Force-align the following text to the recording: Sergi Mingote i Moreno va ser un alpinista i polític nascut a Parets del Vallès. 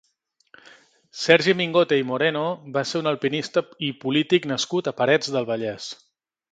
Sergi 1.23 1.55
Mingote 1.59 1.99
i 2.03 2.07
Moreno 2.13 2.43
va 2.79 2.85
ser 2.93 3.03
un 3.03 3.13
alpinista 3.13 3.67
i 3.91 3.95
polític 4.07 4.53
nascut 4.55 4.93
a 4.93 4.97
Parets 5.03 5.35
del 5.37 5.49
Vallès. 5.55 5.97